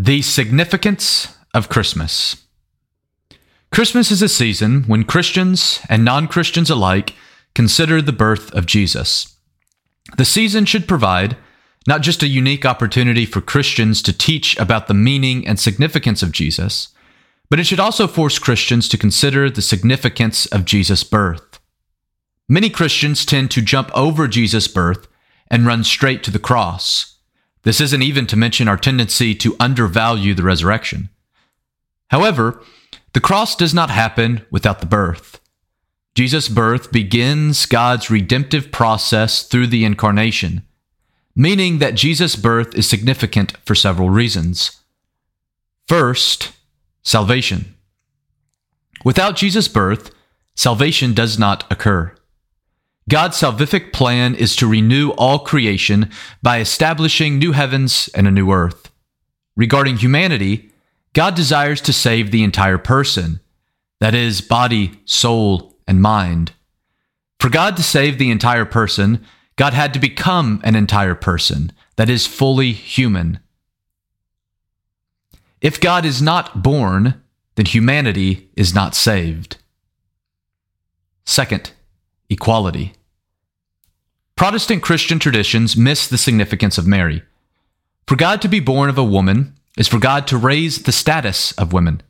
The 0.00 0.22
significance 0.22 1.36
of 1.52 1.68
Christmas. 1.68 2.44
Christmas 3.72 4.12
is 4.12 4.22
a 4.22 4.28
season 4.28 4.84
when 4.84 5.02
Christians 5.02 5.80
and 5.88 6.04
non 6.04 6.28
Christians 6.28 6.70
alike 6.70 7.14
consider 7.52 8.00
the 8.00 8.12
birth 8.12 8.54
of 8.54 8.64
Jesus. 8.64 9.38
The 10.16 10.24
season 10.24 10.66
should 10.66 10.86
provide 10.86 11.36
not 11.88 12.02
just 12.02 12.22
a 12.22 12.28
unique 12.28 12.64
opportunity 12.64 13.26
for 13.26 13.40
Christians 13.40 14.00
to 14.02 14.16
teach 14.16 14.56
about 14.56 14.86
the 14.86 14.94
meaning 14.94 15.44
and 15.48 15.58
significance 15.58 16.22
of 16.22 16.30
Jesus, 16.30 16.90
but 17.50 17.58
it 17.58 17.64
should 17.64 17.80
also 17.80 18.06
force 18.06 18.38
Christians 18.38 18.88
to 18.90 18.98
consider 18.98 19.50
the 19.50 19.60
significance 19.60 20.46
of 20.46 20.64
Jesus' 20.64 21.02
birth. 21.02 21.58
Many 22.48 22.70
Christians 22.70 23.26
tend 23.26 23.50
to 23.50 23.60
jump 23.60 23.90
over 23.96 24.28
Jesus' 24.28 24.68
birth 24.68 25.08
and 25.50 25.66
run 25.66 25.82
straight 25.82 26.22
to 26.22 26.30
the 26.30 26.38
cross. 26.38 27.17
This 27.62 27.80
isn't 27.80 28.02
even 28.02 28.26
to 28.28 28.36
mention 28.36 28.68
our 28.68 28.76
tendency 28.76 29.34
to 29.36 29.56
undervalue 29.58 30.34
the 30.34 30.42
resurrection. 30.42 31.08
However, 32.08 32.62
the 33.12 33.20
cross 33.20 33.56
does 33.56 33.74
not 33.74 33.90
happen 33.90 34.44
without 34.50 34.80
the 34.80 34.86
birth. 34.86 35.40
Jesus' 36.14 36.48
birth 36.48 36.90
begins 36.90 37.66
God's 37.66 38.10
redemptive 38.10 38.72
process 38.72 39.42
through 39.44 39.68
the 39.68 39.84
incarnation, 39.84 40.62
meaning 41.36 41.78
that 41.78 41.94
Jesus' 41.94 42.36
birth 42.36 42.74
is 42.74 42.88
significant 42.88 43.56
for 43.64 43.74
several 43.74 44.10
reasons. 44.10 44.80
First, 45.86 46.52
salvation. 47.02 47.74
Without 49.04 49.36
Jesus' 49.36 49.68
birth, 49.68 50.10
salvation 50.54 51.14
does 51.14 51.38
not 51.38 51.70
occur. 51.70 52.14
God's 53.08 53.40
salvific 53.40 53.92
plan 53.92 54.34
is 54.34 54.54
to 54.56 54.66
renew 54.66 55.10
all 55.10 55.38
creation 55.38 56.10
by 56.42 56.60
establishing 56.60 57.38
new 57.38 57.52
heavens 57.52 58.10
and 58.14 58.28
a 58.28 58.30
new 58.30 58.52
earth. 58.52 58.90
Regarding 59.56 59.96
humanity, 59.96 60.70
God 61.14 61.34
desires 61.34 61.80
to 61.82 61.92
save 61.92 62.30
the 62.30 62.44
entire 62.44 62.76
person, 62.76 63.40
that 63.98 64.14
is, 64.14 64.42
body, 64.42 65.00
soul, 65.06 65.74
and 65.86 66.02
mind. 66.02 66.52
For 67.40 67.48
God 67.48 67.76
to 67.78 67.82
save 67.82 68.18
the 68.18 68.30
entire 68.30 68.66
person, 68.66 69.24
God 69.56 69.72
had 69.72 69.94
to 69.94 69.98
become 69.98 70.60
an 70.62 70.76
entire 70.76 71.14
person, 71.14 71.72
that 71.96 72.10
is, 72.10 72.26
fully 72.26 72.72
human. 72.72 73.40
If 75.62 75.80
God 75.80 76.04
is 76.04 76.20
not 76.20 76.62
born, 76.62 77.22
then 77.54 77.66
humanity 77.66 78.50
is 78.54 78.74
not 78.74 78.94
saved. 78.94 79.56
Second, 81.24 81.72
equality. 82.28 82.92
Protestant 84.38 84.84
Christian 84.84 85.18
traditions 85.18 85.76
miss 85.76 86.06
the 86.06 86.16
significance 86.16 86.78
of 86.78 86.86
Mary. 86.86 87.24
For 88.06 88.14
God 88.14 88.40
to 88.42 88.48
be 88.48 88.60
born 88.60 88.88
of 88.88 88.96
a 88.96 89.02
woman 89.02 89.56
is 89.76 89.88
for 89.88 89.98
God 89.98 90.28
to 90.28 90.36
raise 90.36 90.84
the 90.84 90.92
status 90.92 91.50
of 91.58 91.72
women. 91.72 92.02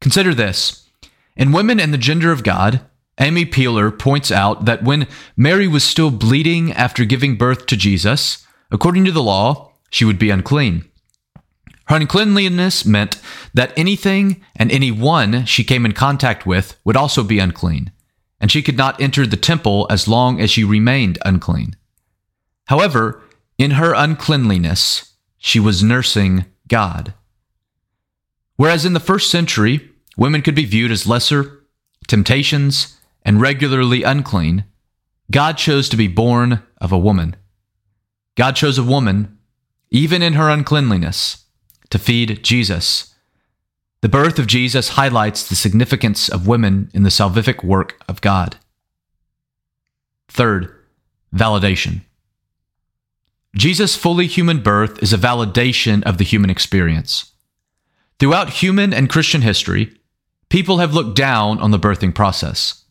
Consider 0.00 0.34
this 0.34 0.88
in 1.36 1.50
Women 1.50 1.80
and 1.80 1.92
the 1.92 1.98
Gender 1.98 2.30
of 2.30 2.44
God, 2.44 2.82
Amy 3.18 3.44
Peeler 3.44 3.90
points 3.90 4.30
out 4.30 4.66
that 4.66 4.84
when 4.84 5.08
Mary 5.36 5.66
was 5.66 5.82
still 5.82 6.12
bleeding 6.12 6.72
after 6.74 7.04
giving 7.04 7.34
birth 7.34 7.66
to 7.66 7.76
Jesus, 7.76 8.46
according 8.70 9.04
to 9.06 9.12
the 9.12 9.20
law, 9.20 9.72
she 9.90 10.04
would 10.04 10.20
be 10.20 10.30
unclean. 10.30 10.88
Her 11.86 11.96
uncleanliness 11.96 12.84
meant 12.84 13.20
that 13.52 13.76
anything 13.76 14.44
and 14.54 14.70
anyone 14.70 15.44
she 15.44 15.64
came 15.64 15.84
in 15.84 15.90
contact 15.90 16.46
with 16.46 16.78
would 16.84 16.96
also 16.96 17.24
be 17.24 17.40
unclean 17.40 17.90
and 18.40 18.50
she 18.50 18.62
could 18.62 18.76
not 18.76 19.00
enter 19.00 19.26
the 19.26 19.36
temple 19.36 19.86
as 19.90 20.08
long 20.08 20.40
as 20.40 20.50
she 20.50 20.64
remained 20.64 21.18
unclean. 21.24 21.76
However, 22.66 23.22
in 23.56 23.72
her 23.72 23.94
uncleanliness, 23.94 25.14
she 25.38 25.58
was 25.58 25.82
nursing 25.82 26.44
God. 26.68 27.14
Whereas 28.56 28.84
in 28.84 28.92
the 28.92 29.00
first 29.00 29.30
century, 29.30 29.90
women 30.16 30.42
could 30.42 30.54
be 30.54 30.64
viewed 30.64 30.90
as 30.90 31.06
lesser, 31.06 31.64
temptations, 32.06 32.96
and 33.24 33.40
regularly 33.40 34.02
unclean, 34.02 34.64
God 35.30 35.58
chose 35.58 35.88
to 35.88 35.96
be 35.96 36.08
born 36.08 36.62
of 36.80 36.92
a 36.92 36.98
woman. 36.98 37.36
God 38.36 38.56
chose 38.56 38.78
a 38.78 38.84
woman, 38.84 39.38
even 39.90 40.22
in 40.22 40.34
her 40.34 40.48
uncleanliness, 40.48 41.44
to 41.90 41.98
feed 41.98 42.42
Jesus 42.42 43.14
the 44.00 44.08
birth 44.08 44.38
of 44.38 44.46
Jesus 44.46 44.90
highlights 44.90 45.48
the 45.48 45.56
significance 45.56 46.28
of 46.28 46.46
women 46.46 46.90
in 46.94 47.02
the 47.02 47.10
salvific 47.10 47.64
work 47.64 48.00
of 48.08 48.20
God. 48.20 48.56
Third, 50.28 50.72
validation. 51.34 52.02
Jesus' 53.56 53.96
fully 53.96 54.28
human 54.28 54.62
birth 54.62 55.02
is 55.02 55.12
a 55.12 55.18
validation 55.18 56.04
of 56.04 56.18
the 56.18 56.24
human 56.24 56.48
experience. 56.48 57.32
Throughout 58.20 58.50
human 58.50 58.94
and 58.94 59.10
Christian 59.10 59.42
history, 59.42 59.96
people 60.48 60.78
have 60.78 60.94
looked 60.94 61.16
down 61.16 61.58
on 61.58 61.72
the 61.72 61.78
birthing 61.78 62.14
process. 62.14 62.84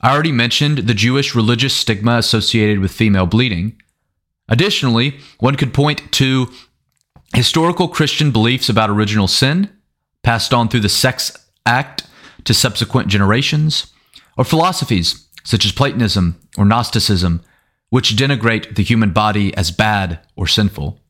I 0.00 0.12
already 0.12 0.32
mentioned 0.32 0.78
the 0.78 0.94
Jewish 0.94 1.34
religious 1.34 1.76
stigma 1.76 2.16
associated 2.16 2.80
with 2.80 2.90
female 2.90 3.26
bleeding. 3.26 3.80
Additionally, 4.48 5.20
one 5.38 5.54
could 5.54 5.74
point 5.74 6.10
to 6.12 6.50
historical 7.34 7.86
Christian 7.86 8.32
beliefs 8.32 8.68
about 8.68 8.90
original 8.90 9.28
sin 9.28 9.70
passed 10.22 10.52
on 10.52 10.68
through 10.68 10.80
the 10.80 10.88
sex 10.88 11.36
act 11.66 12.06
to 12.44 12.54
subsequent 12.54 13.08
generations, 13.08 13.92
or 14.36 14.44
philosophies 14.44 15.26
such 15.44 15.64
as 15.64 15.72
Platonism 15.72 16.40
or 16.56 16.64
Gnosticism, 16.64 17.42
which 17.88 18.16
denigrate 18.16 18.76
the 18.76 18.82
human 18.82 19.12
body 19.12 19.54
as 19.56 19.70
bad 19.70 20.20
or 20.36 20.46
sinful. 20.46 21.00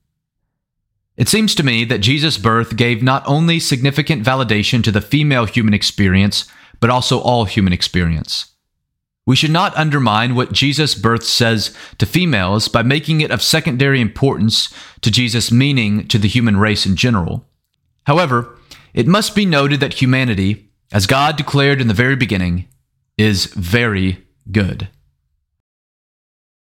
It 1.16 1.28
seems 1.28 1.54
to 1.56 1.62
me 1.62 1.84
that 1.84 1.99
Jesus' 1.99 2.38
birth 2.38 2.76
gave 2.76 3.03
not 3.03 3.22
only 3.26 3.60
significant 3.60 4.25
validation 4.25 4.82
to 4.84 4.91
the 4.91 5.03
female 5.03 5.44
human 5.44 5.75
experience, 5.75 6.47
but 6.81 6.88
also 6.88 7.20
all 7.20 7.44
human 7.44 7.72
experience. 7.72 8.47
We 9.26 9.37
should 9.37 9.50
not 9.50 9.76
undermine 9.76 10.34
what 10.34 10.53
Jesus' 10.53 10.94
birth 10.94 11.25
says 11.25 11.76
to 11.99 12.06
females 12.06 12.69
by 12.69 12.82
making 12.82 13.20
it 13.20 13.31
of 13.31 13.43
secondary 13.43 14.00
importance 14.00 14.72
to 15.03 15.10
Jesus' 15.10 15.53
meaning 15.53 16.09
to 16.09 16.19
the 16.19 16.28
human 16.28 16.56
race 16.56 16.87
in 16.87 16.97
general. 16.97 17.44
However, 18.06 18.56
it 18.94 19.06
must 19.06 19.34
be 19.34 19.46
noted 19.46 19.80
that 19.80 19.94
humanity, 19.94 20.70
as 20.92 21.06
God 21.06 21.36
declared 21.36 21.80
in 21.80 21.88
the 21.88 21.94
very 21.94 22.16
beginning, 22.16 22.68
is 23.16 23.46
very 23.46 24.26
good. 24.50 24.88